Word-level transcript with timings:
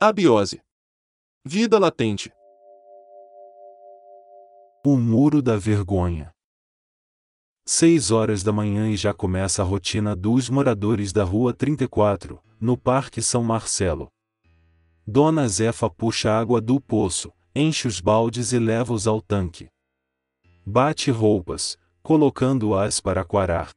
Abiose. 0.00 0.62
Vida 1.44 1.76
latente. 1.76 2.32
O 4.86 4.96
muro 4.96 5.42
da 5.42 5.56
vergonha. 5.56 6.32
Seis 7.66 8.12
horas 8.12 8.44
da 8.44 8.52
manhã 8.52 8.88
e 8.88 8.96
já 8.96 9.12
começa 9.12 9.60
a 9.60 9.64
rotina 9.64 10.14
dos 10.14 10.48
moradores 10.48 11.12
da 11.12 11.24
Rua 11.24 11.52
34, 11.52 12.40
no 12.60 12.76
Parque 12.76 13.20
São 13.20 13.42
Marcelo. 13.42 14.08
Dona 15.04 15.48
Zefa 15.48 15.90
puxa 15.90 16.30
água 16.30 16.60
do 16.60 16.80
poço, 16.80 17.32
enche 17.52 17.88
os 17.88 18.00
baldes 18.00 18.52
e 18.52 18.58
leva-os 18.60 19.08
ao 19.08 19.20
tanque. 19.20 19.68
Bate 20.64 21.10
roupas, 21.10 21.76
colocando-as 22.04 23.00
para 23.00 23.24
quarar. 23.24 23.72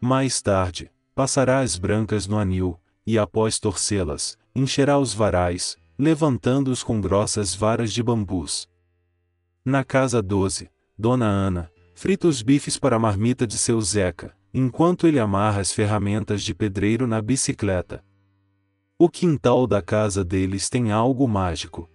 Mais 0.00 0.42
tarde, 0.42 0.90
passará 1.14 1.60
as 1.60 1.78
brancas 1.78 2.26
no 2.26 2.36
anil, 2.36 2.80
e 3.06 3.16
após 3.16 3.60
torcê-las, 3.60 4.36
encherá 4.54 4.98
os 4.98 5.14
varais, 5.14 5.76
levantando-os 5.98 6.82
com 6.82 7.00
grossas 7.00 7.54
varas 7.54 7.92
de 7.92 8.02
bambus. 8.02 8.68
Na 9.64 9.84
casa 9.84 10.22
12, 10.22 10.70
Dona 10.98 11.26
Ana, 11.26 11.70
frita 11.94 12.26
os 12.26 12.42
bifes 12.42 12.78
para 12.78 12.96
a 12.96 12.98
marmita 12.98 13.46
de 13.46 13.58
seu 13.58 13.80
Zeca, 13.80 14.34
enquanto 14.52 15.06
ele 15.06 15.18
amarra 15.18 15.60
as 15.60 15.72
ferramentas 15.72 16.42
de 16.42 16.54
pedreiro 16.54 17.06
na 17.06 17.20
bicicleta. 17.20 18.02
O 18.98 19.08
quintal 19.08 19.66
da 19.66 19.80
casa 19.80 20.24
deles 20.24 20.68
tem 20.68 20.90
algo 20.90 21.28
mágico. 21.28 21.88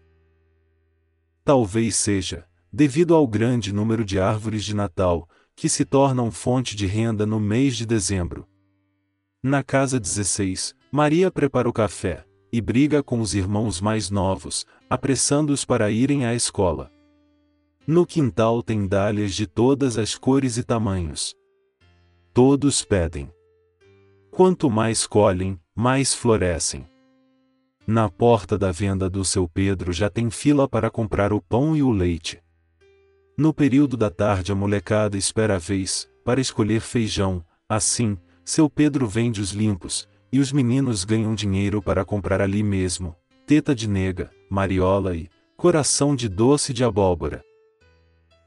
Talvez 1.44 1.96
seja, 1.96 2.48
devido 2.72 3.14
ao 3.14 3.28
grande 3.28 3.74
número 3.74 4.04
de 4.04 4.20
árvores 4.20 4.64
de 4.64 4.76
Natal, 4.76 5.28
que 5.56 5.70
se 5.70 5.86
tornam 5.86 6.32
fonte 6.32 6.76
de 6.76 6.86
renda 6.86 7.26
no 7.26 7.40
mês 7.40 7.76
de 7.78 7.86
dezembro. 7.86 8.48
Na 9.42 9.64
casa 9.64 10.00
16, 10.00 10.76
Maria 10.92 11.32
prepara 11.32 11.70
o 11.70 11.74
café, 11.74 12.26
e 12.56 12.62
briga 12.62 13.04
com 13.04 13.20
os 13.20 13.36
irmãos 13.36 13.82
mais 13.82 14.10
novos, 14.10 14.66
apressando-os 14.90 15.66
para 15.66 15.92
irem 15.92 16.26
à 16.26 16.34
escola. 16.34 16.90
No 17.86 18.06
quintal 18.06 18.64
tem 18.64 18.88
dálias 18.88 19.34
de 19.34 19.46
todas 19.46 19.98
as 19.98 20.16
cores 20.16 20.56
e 20.56 20.64
tamanhos. 20.64 21.36
Todos 22.34 22.82
pedem. 22.82 23.30
Quanto 24.32 24.70
mais 24.70 25.06
colhem, 25.06 25.60
mais 25.76 26.14
florescem. 26.14 26.88
Na 27.86 28.10
porta 28.10 28.58
da 28.58 28.72
venda 28.72 29.10
do 29.10 29.26
seu 29.26 29.50
Pedro 29.50 29.92
já 29.92 30.10
tem 30.10 30.30
fila 30.30 30.66
para 30.66 30.90
comprar 30.90 31.34
o 31.34 31.42
pão 31.42 31.76
e 31.76 31.84
o 31.84 31.92
leite. 31.92 32.42
No 33.38 33.54
período 33.54 33.98
da 33.98 34.10
tarde 34.10 34.54
a 34.54 34.56
molecada 34.56 35.18
espera 35.18 35.56
a 35.56 35.60
vez, 35.60 36.10
para 36.24 36.40
escolher 36.40 36.80
feijão, 36.80 37.46
assim, 37.68 38.18
seu 38.46 38.70
Pedro 38.70 39.06
vende 39.08 39.42
os 39.42 39.52
limpos, 39.52 40.08
e 40.36 40.40
os 40.40 40.52
meninos 40.52 41.06
ganham 41.06 41.34
dinheiro 41.34 41.82
para 41.82 42.04
comprar 42.04 42.42
ali 42.42 42.62
mesmo, 42.62 43.16
teta 43.46 43.74
de 43.74 43.88
nega, 43.88 44.30
mariola 44.50 45.16
e 45.16 45.30
coração 45.56 46.14
de 46.14 46.28
doce 46.28 46.74
de 46.74 46.84
abóbora. 46.84 47.42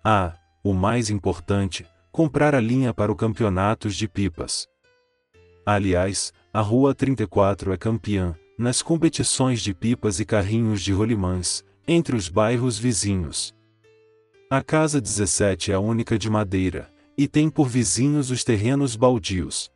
Ah, 0.04 0.36
o 0.62 0.74
mais 0.74 1.08
importante, 1.08 1.86
comprar 2.12 2.54
a 2.54 2.60
linha 2.60 2.92
para 2.92 3.10
o 3.10 3.16
campeonatos 3.16 3.96
de 3.96 4.06
pipas. 4.06 4.68
Aliás, 5.64 6.30
a 6.52 6.60
Rua 6.60 6.94
34 6.94 7.72
é 7.72 7.78
campeã, 7.78 8.36
nas 8.58 8.82
competições 8.82 9.62
de 9.62 9.72
pipas 9.72 10.20
e 10.20 10.26
carrinhos 10.26 10.82
de 10.82 10.92
rolimãs, 10.92 11.64
entre 11.86 12.14
os 12.14 12.28
bairros 12.28 12.78
vizinhos. 12.78 13.54
A 14.50 14.62
Casa 14.62 15.00
17 15.00 15.72
é 15.72 15.74
a 15.74 15.80
única 15.80 16.18
de 16.18 16.28
madeira, 16.28 16.92
e 17.16 17.26
tem 17.26 17.48
por 17.48 17.66
vizinhos 17.66 18.30
os 18.30 18.44
terrenos 18.44 18.94
baldios. 18.94 19.72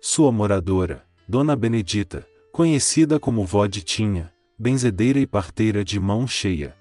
Sua 0.00 0.32
moradora, 0.32 1.06
Dona 1.32 1.56
Benedita, 1.56 2.28
conhecida 2.52 3.18
como 3.18 3.46
vó 3.46 3.66
de 3.66 3.80
Tinha, 3.80 4.30
benzedeira 4.58 5.18
e 5.18 5.26
parteira 5.26 5.82
de 5.82 5.98
mão 5.98 6.26
cheia 6.26 6.76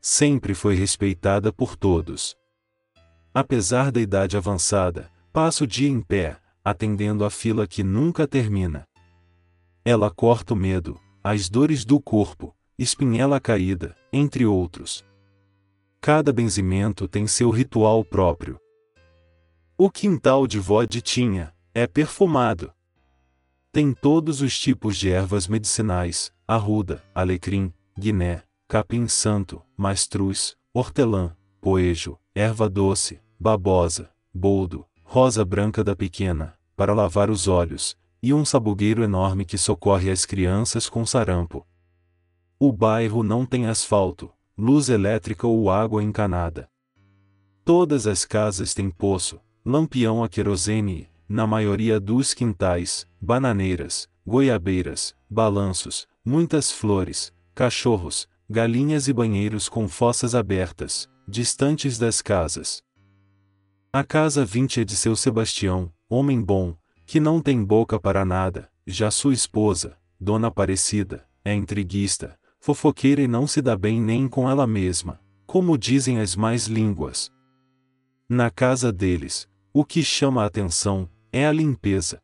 sempre 0.00 0.54
foi 0.54 0.74
respeitada 0.74 1.52
por 1.52 1.76
todos. 1.76 2.34
Apesar 3.34 3.92
da 3.92 4.00
idade 4.00 4.34
avançada, 4.34 5.10
passa 5.30 5.64
o 5.64 5.66
dia 5.66 5.90
em 5.90 6.00
pé, 6.00 6.38
atendendo 6.64 7.22
a 7.22 7.28
fila 7.28 7.66
que 7.66 7.84
nunca 7.84 8.26
termina. 8.26 8.88
Ela 9.84 10.10
corta 10.10 10.54
o 10.54 10.56
medo, 10.56 10.98
as 11.22 11.50
dores 11.50 11.84
do 11.84 12.00
corpo, 12.00 12.56
espinhela 12.78 13.38
caída, 13.38 13.94
entre 14.10 14.46
outros. 14.46 15.04
Cada 16.00 16.32
benzimento 16.32 17.06
tem 17.06 17.26
seu 17.26 17.50
ritual 17.50 18.02
próprio. 18.02 18.58
O 19.76 19.90
quintal 19.90 20.46
de 20.46 20.58
vó 20.58 20.82
de 20.84 21.02
Tinha 21.02 21.54
é 21.74 21.86
perfumado. 21.86 22.72
Tem 23.72 23.92
todos 23.92 24.42
os 24.42 24.58
tipos 24.58 24.96
de 24.96 25.10
ervas 25.10 25.46
medicinais, 25.46 26.32
arruda, 26.46 27.04
alecrim, 27.14 27.72
guiné, 27.96 28.42
capim 28.66 29.06
santo, 29.06 29.62
mastruz, 29.76 30.56
hortelã, 30.74 31.36
poejo, 31.60 32.18
erva 32.34 32.68
doce, 32.68 33.20
babosa, 33.38 34.10
boldo, 34.34 34.84
rosa 35.04 35.44
branca 35.44 35.84
da 35.84 35.94
pequena, 35.94 36.58
para 36.74 36.92
lavar 36.92 37.30
os 37.30 37.46
olhos, 37.46 37.96
e 38.20 38.34
um 38.34 38.44
sabugueiro 38.44 39.04
enorme 39.04 39.44
que 39.44 39.56
socorre 39.56 40.10
as 40.10 40.26
crianças 40.26 40.88
com 40.88 41.06
sarampo. 41.06 41.64
O 42.58 42.72
bairro 42.72 43.22
não 43.22 43.46
tem 43.46 43.66
asfalto, 43.68 44.32
luz 44.58 44.88
elétrica 44.88 45.46
ou 45.46 45.70
água 45.70 46.02
encanada. 46.02 46.68
Todas 47.64 48.08
as 48.08 48.24
casas 48.24 48.74
têm 48.74 48.90
poço, 48.90 49.40
lampião 49.64 50.24
a 50.24 50.28
querosene 50.28 51.08
na 51.30 51.46
maioria 51.46 52.00
dos 52.00 52.34
quintais, 52.34 53.06
bananeiras, 53.20 54.08
goiabeiras, 54.26 55.14
balanços, 55.30 56.08
muitas 56.24 56.72
flores, 56.72 57.32
cachorros, 57.54 58.28
galinhas 58.48 59.06
e 59.06 59.12
banheiros 59.12 59.68
com 59.68 59.86
fossas 59.86 60.34
abertas, 60.34 61.08
distantes 61.28 61.98
das 61.98 62.20
casas. 62.20 62.82
A 63.92 64.02
casa 64.02 64.44
20 64.44 64.80
é 64.80 64.84
de 64.84 64.96
seu 64.96 65.14
Sebastião, 65.14 65.92
homem 66.08 66.42
bom, 66.42 66.74
que 67.06 67.20
não 67.20 67.40
tem 67.40 67.64
boca 67.64 68.00
para 68.00 68.24
nada, 68.24 68.68
já 68.84 69.08
sua 69.08 69.32
esposa, 69.32 69.96
Dona 70.18 70.48
Aparecida, 70.48 71.28
é 71.44 71.54
intriguista, 71.54 72.36
fofoqueira 72.58 73.22
e 73.22 73.28
não 73.28 73.46
se 73.46 73.62
dá 73.62 73.76
bem 73.76 74.00
nem 74.00 74.26
com 74.26 74.50
ela 74.50 74.66
mesma, 74.66 75.20
como 75.46 75.78
dizem 75.78 76.18
as 76.18 76.34
mais 76.34 76.66
línguas. 76.66 77.30
Na 78.28 78.50
casa 78.50 78.92
deles, 78.92 79.48
o 79.72 79.84
que 79.84 80.02
chama 80.02 80.42
a 80.42 80.46
atenção 80.46 81.08
é 81.32 81.46
a 81.46 81.52
limpeza. 81.52 82.20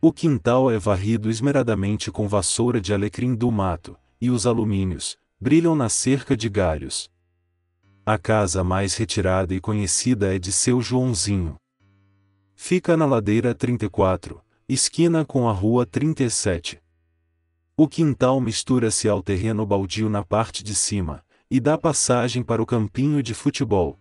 O 0.00 0.12
quintal 0.12 0.70
é 0.70 0.78
varrido 0.78 1.30
esmeradamente 1.30 2.10
com 2.10 2.28
vassoura 2.28 2.80
de 2.80 2.92
alecrim 2.92 3.34
do 3.34 3.50
mato, 3.50 3.96
e 4.20 4.30
os 4.30 4.46
alumínios, 4.46 5.18
brilham 5.40 5.74
na 5.74 5.88
cerca 5.88 6.36
de 6.36 6.48
galhos. 6.48 7.10
A 8.06 8.18
casa 8.18 8.62
mais 8.62 8.94
retirada 8.96 9.54
e 9.54 9.60
conhecida 9.60 10.34
é 10.34 10.38
de 10.38 10.52
seu 10.52 10.80
Joãozinho. 10.80 11.56
Fica 12.54 12.96
na 12.96 13.06
ladeira 13.06 13.54
34, 13.54 14.40
esquina 14.68 15.24
com 15.24 15.48
a 15.48 15.52
rua 15.52 15.84
37. 15.84 16.80
O 17.76 17.88
quintal 17.88 18.40
mistura-se 18.40 19.08
ao 19.08 19.22
terreno 19.22 19.66
baldio 19.66 20.08
na 20.08 20.22
parte 20.22 20.62
de 20.62 20.74
cima, 20.74 21.24
e 21.50 21.58
dá 21.58 21.76
passagem 21.76 22.42
para 22.42 22.62
o 22.62 22.66
campinho 22.66 23.22
de 23.22 23.34
futebol. 23.34 23.98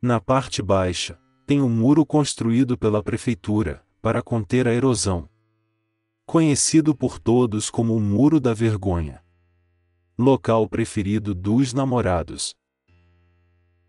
Na 0.00 0.18
parte 0.18 0.60
baixa, 0.60 1.18
tem 1.52 1.60
um 1.60 1.68
muro 1.68 2.06
construído 2.06 2.78
pela 2.78 3.02
prefeitura, 3.02 3.84
para 4.00 4.22
conter 4.22 4.66
a 4.66 4.72
erosão. 4.72 5.28
Conhecido 6.24 6.94
por 6.94 7.18
todos 7.18 7.68
como 7.68 7.94
o 7.94 8.00
Muro 8.00 8.40
da 8.40 8.54
Vergonha 8.54 9.22
local 10.16 10.66
preferido 10.66 11.34
dos 11.34 11.74
namorados. 11.74 12.54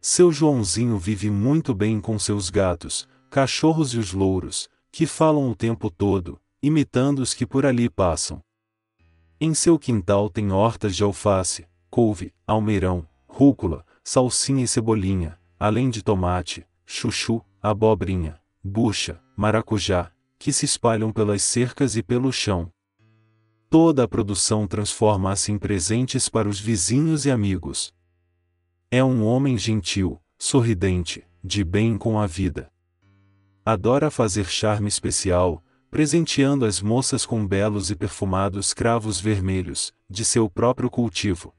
Seu 0.02 0.30
Joãozinho 0.30 0.98
vive 0.98 1.30
muito 1.30 1.74
bem 1.74 2.02
com 2.02 2.20
seus 2.20 2.50
gatos, 2.50 3.08
cachorros 3.30 3.94
e 3.94 3.98
os 3.98 4.12
louros, 4.12 4.68
que 4.92 5.06
falam 5.06 5.50
o 5.50 5.56
tempo 5.56 5.90
todo, 5.90 6.38
imitando 6.62 7.20
os 7.20 7.34
que 7.34 7.46
por 7.46 7.66
ali 7.66 7.90
passam. 7.90 8.42
Em 9.40 9.54
seu 9.54 9.80
quintal 9.80 10.30
tem 10.30 10.52
hortas 10.52 10.98
de 10.98 11.04
alface, 11.04 11.66
couve, 11.90 12.34
almeirão, 12.46 13.08
rúcula, 13.26 13.86
salsinha 14.04 14.66
e 14.66 14.68
cebolinha, 14.68 15.40
além 15.58 15.90
de 15.90 16.04
tomate, 16.04 16.68
chuchu, 16.86 17.42
abobrinha, 17.64 18.38
bucha, 18.62 19.22
maracujá, 19.38 20.12
que 20.38 20.52
se 20.52 20.66
espalham 20.66 21.14
pelas 21.14 21.42
cercas 21.42 21.96
e 21.96 22.04
pelo 22.04 22.30
chão. 22.30 22.70
Toda 23.70 24.04
a 24.04 24.08
produção 24.08 24.68
transforma-se 24.68 25.50
em 25.50 25.58
presentes 25.58 26.28
para 26.28 26.50
os 26.50 26.60
vizinhos 26.60 27.26
e 27.26 27.32
amigos. 27.32 27.94
É 28.92 29.02
um 29.02 29.24
homem 29.24 29.58
gentil, 29.58 30.22
sorridente, 30.38 31.26
de 31.42 31.64
bem 31.64 31.98
com 31.98 32.20
a 32.20 32.28
vida. 32.28 32.70
Adora 33.66 34.12
fazer 34.12 34.46
charme 34.46 34.90
especial, 34.90 35.64
presenteando 35.90 36.66
as 36.66 36.82
moças 36.82 37.26
com 37.26 37.48
belos 37.48 37.90
e 37.90 37.96
perfumados 37.96 38.74
cravos 38.74 39.22
vermelhos, 39.22 39.94
de 40.10 40.26
seu 40.26 40.50
próprio 40.50 40.90
cultivo. 40.90 41.56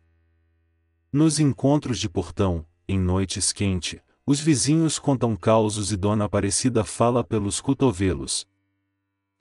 Nos 1.10 1.40
encontros 1.40 1.98
de 1.98 2.10
portão, 2.10 2.66
em 2.86 2.98
noites 2.98 3.52
quentes, 3.52 4.00
os 4.26 4.40
vizinhos 4.40 4.98
contam 4.98 5.36
causos 5.36 5.92
e 5.92 5.96
Dona 5.96 6.24
Aparecida 6.24 6.82
fala 6.82 7.22
pelos 7.22 7.60
cotovelos. 7.60 8.46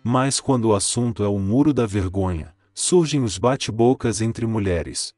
Mas 0.03 0.41
quando 0.41 0.65
o 0.65 0.75
assunto 0.75 1.23
é 1.23 1.27
o 1.27 1.39
muro 1.39 1.73
da 1.73 1.85
vergonha, 1.85 2.53
surgem 2.73 3.23
os 3.23 3.37
bate-bocas 3.37 4.21
entre 4.21 4.45
mulheres. 4.45 5.13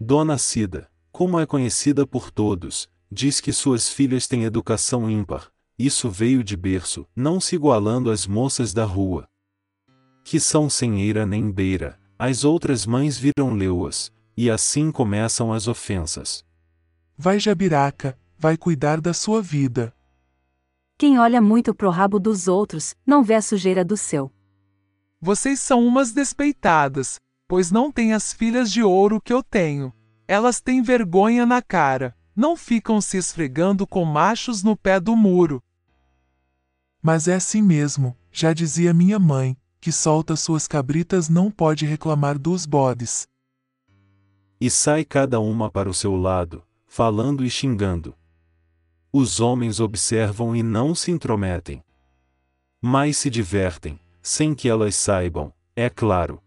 Dona 0.00 0.38
Cida, 0.38 0.90
como 1.10 1.38
é 1.38 1.44
conhecida 1.44 2.06
por 2.06 2.30
todos, 2.30 2.88
diz 3.10 3.40
que 3.40 3.52
suas 3.52 3.90
filhas 3.90 4.26
têm 4.26 4.44
educação 4.44 5.10
ímpar, 5.10 5.52
isso 5.78 6.08
veio 6.08 6.42
de 6.42 6.56
berço, 6.56 7.06
não 7.14 7.38
se 7.38 7.56
igualando 7.56 8.10
às 8.10 8.26
moças 8.26 8.72
da 8.72 8.84
rua. 8.84 9.28
Que 10.24 10.40
são 10.40 10.70
sem 10.70 11.02
eira 11.02 11.26
nem 11.26 11.50
beira, 11.50 12.00
as 12.18 12.44
outras 12.44 12.86
mães 12.86 13.18
viram 13.18 13.52
leuas, 13.52 14.10
e 14.34 14.50
assim 14.50 14.90
começam 14.90 15.52
as 15.52 15.68
ofensas. 15.68 16.44
Vai 17.18 17.38
Jabiraca, 17.38 18.18
vai 18.42 18.56
cuidar 18.56 19.00
da 19.00 19.14
sua 19.14 19.40
vida. 19.40 19.94
Quem 20.98 21.16
olha 21.16 21.40
muito 21.40 21.72
pro 21.72 21.90
rabo 21.90 22.18
dos 22.18 22.48
outros, 22.48 22.96
não 23.06 23.22
vê 23.22 23.34
a 23.34 23.40
sujeira 23.40 23.84
do 23.84 23.96
seu. 23.96 24.32
Vocês 25.20 25.60
são 25.60 25.86
umas 25.86 26.10
despeitadas, 26.10 27.20
pois 27.46 27.70
não 27.70 27.92
têm 27.92 28.12
as 28.12 28.32
filhas 28.32 28.72
de 28.72 28.82
ouro 28.82 29.20
que 29.20 29.32
eu 29.32 29.44
tenho. 29.44 29.92
Elas 30.26 30.60
têm 30.60 30.82
vergonha 30.82 31.46
na 31.46 31.62
cara, 31.62 32.16
não 32.34 32.56
ficam 32.56 33.00
se 33.00 33.16
esfregando 33.16 33.86
com 33.86 34.04
machos 34.04 34.64
no 34.64 34.76
pé 34.76 34.98
do 34.98 35.14
muro. 35.14 35.62
Mas 37.00 37.28
é 37.28 37.36
assim 37.36 37.62
mesmo, 37.62 38.16
já 38.32 38.52
dizia 38.52 38.92
minha 38.92 39.20
mãe, 39.20 39.56
que 39.80 39.92
solta 39.92 40.34
suas 40.34 40.66
cabritas 40.66 41.28
não 41.28 41.48
pode 41.48 41.86
reclamar 41.86 42.36
dos 42.36 42.66
bodes. 42.66 43.28
E 44.60 44.68
sai 44.68 45.04
cada 45.04 45.38
uma 45.38 45.70
para 45.70 45.88
o 45.88 45.94
seu 45.94 46.16
lado, 46.16 46.64
falando 46.88 47.44
e 47.44 47.50
xingando. 47.50 48.16
Os 49.14 49.40
homens 49.40 49.78
observam 49.78 50.56
e 50.56 50.62
não 50.62 50.94
se 50.94 51.10
intrometem. 51.10 51.84
Mas 52.80 53.18
se 53.18 53.28
divertem, 53.28 54.00
sem 54.22 54.54
que 54.54 54.70
elas 54.70 54.96
saibam, 54.96 55.52
é 55.76 55.90
claro. 55.90 56.40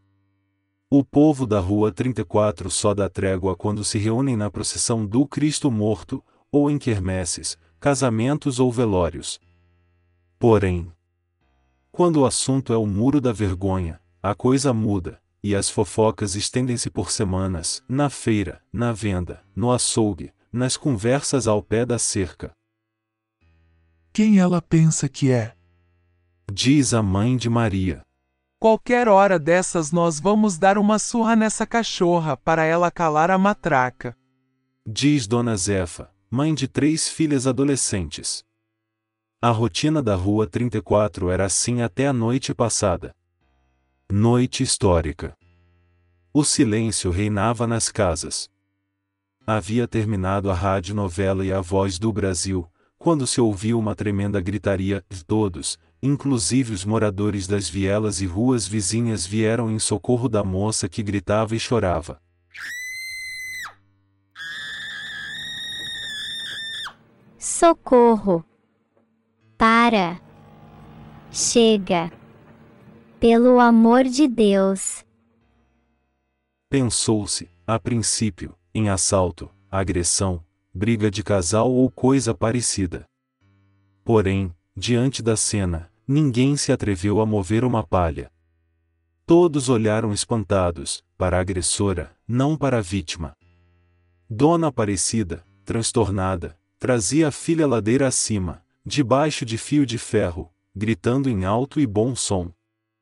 O 0.90 1.04
povo 1.04 1.46
da 1.46 1.60
Rua 1.60 1.92
34 1.92 2.72
só 2.72 2.96
dá 2.96 3.08
trégua 3.08 3.56
quando 3.56 3.84
se 3.84 4.00
reúnem 4.00 4.36
na 4.36 4.50
procissão 4.50 5.06
do 5.06 5.28
Cristo 5.28 5.70
Morto, 5.70 6.24
ou 6.52 6.72
em 6.72 6.80
quermesses, 6.80 7.56
casamentos 7.80 8.60
ou 8.60 8.72
velórios. 8.72 9.40
Porém, 10.40 10.92
quando 11.92 12.22
o 12.22 12.26
assunto 12.26 12.74
é 12.74 12.78
o 12.78 12.88
muro 12.88 13.22
da 13.22 13.32
vergonha, 13.32 14.02
a 14.24 14.34
coisa 14.34 14.74
muda, 14.74 15.22
e 15.44 15.56
as 15.56 15.70
fofocas 15.70 16.34
estendem-se 16.36 16.90
por 16.90 17.12
semanas, 17.12 17.84
na 17.88 18.10
feira, 18.10 18.60
na 18.74 18.92
venda, 18.92 19.44
no 19.56 19.72
açougue, 19.72 20.34
nas 20.56 20.78
conversas 20.78 21.48
ao 21.48 21.62
pé 21.62 21.86
da 21.86 22.00
cerca. 22.00 22.54
Quem 24.14 24.40
ela 24.40 24.62
pensa 24.62 25.10
que 25.10 25.30
é? 25.30 25.54
Diz 26.52 26.94
a 26.94 27.04
mãe 27.04 27.36
de 27.36 27.50
Maria. 27.50 28.02
Qualquer 28.58 29.10
hora 29.10 29.38
dessas 29.38 29.92
nós 29.92 30.20
vamos 30.20 30.58
dar 30.58 30.78
uma 30.78 30.98
surra 30.98 31.36
nessa 31.36 31.68
cachorra 31.68 32.38
para 32.38 32.64
ela 32.64 32.90
calar 32.90 33.30
a 33.30 33.38
matraca. 33.38 34.18
Diz 34.88 35.28
Dona 35.28 35.58
Zefa, 35.58 36.10
mãe 36.32 36.54
de 36.54 36.68
três 36.68 37.10
filhas 37.10 37.46
adolescentes. 37.46 38.44
A 39.42 39.50
rotina 39.50 40.02
da 40.02 40.16
Rua 40.16 40.48
34 40.48 41.30
era 41.30 41.46
assim 41.46 41.82
até 41.82 42.08
a 42.08 42.14
noite 42.14 42.54
passada. 42.54 43.14
Noite 44.10 44.64
histórica. 44.64 45.36
O 46.34 46.46
silêncio 46.46 47.12
reinava 47.12 47.68
nas 47.68 47.90
casas. 47.90 48.50
Havia 49.48 49.88
terminado 49.88 50.50
a 50.50 50.56
rádio 50.56 50.96
novela 50.96 51.46
e 51.46 51.54
a 51.54 51.62
voz 51.62 52.00
do 52.00 52.12
Brasil, 52.12 52.68
quando 52.98 53.28
se 53.28 53.40
ouviu 53.40 53.78
uma 53.78 53.94
tremenda 53.94 54.42
gritaria, 54.42 55.06
todos, 55.28 55.78
inclusive 56.02 56.74
os 56.74 56.84
moradores 56.84 57.46
das 57.46 57.70
vielas 57.70 58.22
e 58.22 58.26
ruas 58.26 58.68
vizinhas 58.68 59.24
vieram 59.24 59.70
em 59.70 59.78
socorro 59.78 60.28
da 60.28 60.44
moça 60.44 60.90
que 60.90 61.04
gritava 61.04 61.56
e 61.56 61.60
chorava. 61.60 62.20
Socorro! 67.38 68.44
Para! 69.60 70.20
Chega! 71.32 72.12
Pelo 73.20 73.60
amor 73.60 74.06
de 74.06 74.28
Deus! 74.28 75.06
Pensou-se, 76.68 77.48
a 77.68 77.80
princípio, 77.80 78.56
em 78.76 78.90
assalto, 78.90 79.50
agressão, 79.72 80.44
briga 80.74 81.10
de 81.10 81.24
casal 81.24 81.72
ou 81.72 81.90
coisa 81.90 82.34
parecida. 82.34 83.06
Porém, 84.04 84.54
diante 84.76 85.24
da 85.24 85.38
cena, 85.38 85.90
ninguém 86.06 86.58
se 86.58 86.74
atreveu 86.74 87.22
a 87.22 87.26
mover 87.26 87.64
uma 87.64 87.88
palha. 87.88 88.30
Todos 89.26 89.70
olharam 89.70 90.12
espantados, 90.12 91.02
para 91.18 91.38
a 91.38 91.40
agressora, 91.40 92.14
não 92.28 92.58
para 92.58 92.80
a 92.80 92.82
vítima. 92.82 93.32
Dona 94.30 94.68
Aparecida, 94.68 95.46
transtornada, 95.64 96.60
trazia 96.78 97.30
a 97.30 97.32
filha 97.32 97.66
ladeira 97.66 98.06
acima, 98.06 98.62
debaixo 98.86 99.46
de 99.46 99.58
fio 99.58 99.86
de 99.86 99.98
ferro, 99.98 100.52
gritando 100.76 101.30
em 101.30 101.46
alto 101.46 101.80
e 101.80 101.88
bom 101.88 102.14
som: 102.14 102.52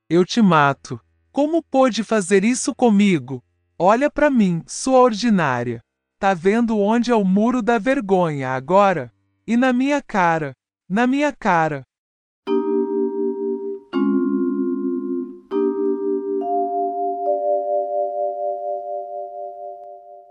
Eu 0.08 0.24
te 0.24 0.40
mato! 0.40 1.02
Como 1.32 1.64
pôde 1.64 2.04
fazer 2.04 2.44
isso 2.44 2.76
comigo? 2.76 3.44
Olha 3.86 4.10
para 4.10 4.30
mim, 4.30 4.64
sua 4.66 5.02
ordinária. 5.02 5.82
Tá 6.18 6.34
vendo 6.34 6.80
onde 6.80 7.12
é 7.12 7.16
o 7.18 7.26
muro 7.26 7.62
da 7.62 7.78
vergonha 7.78 8.52
agora? 8.52 9.14
E 9.46 9.58
na 9.58 9.74
minha 9.74 10.02
cara, 10.02 10.54
na 10.88 11.06
minha 11.06 11.34
cara. 11.34 11.84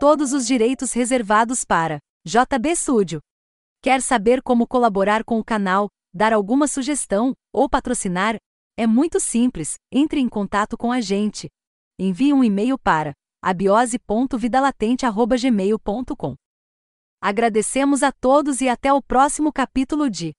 Todos 0.00 0.32
os 0.32 0.46
direitos 0.46 0.94
reservados 0.94 1.62
para 1.62 1.98
JB 2.24 2.74
Studio. 2.74 3.20
Quer 3.82 4.00
saber 4.00 4.40
como 4.40 4.66
colaborar 4.66 5.24
com 5.24 5.38
o 5.38 5.44
canal, 5.44 5.90
dar 6.14 6.32
alguma 6.32 6.66
sugestão 6.66 7.34
ou 7.52 7.68
patrocinar? 7.68 8.36
É 8.78 8.86
muito 8.86 9.20
simples, 9.20 9.74
entre 9.92 10.20
em 10.20 10.28
contato 10.30 10.74
com 10.74 10.90
a 10.90 11.02
gente. 11.02 11.50
Envie 11.98 12.32
um 12.32 12.42
e-mail 12.42 12.78
para 12.78 13.12
abiose.vidalatente.gmail.com. 13.42 16.36
Agradecemos 17.20 18.02
a 18.02 18.10
todos 18.12 18.60
e 18.60 18.68
até 18.68 18.92
o 18.92 19.02
próximo 19.02 19.52
capítulo 19.52 20.08
de 20.08 20.32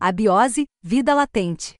Abiose, 0.00 0.66
Vida 0.82 1.14
Latente. 1.14 1.74